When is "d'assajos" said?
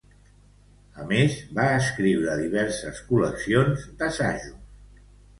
4.01-4.57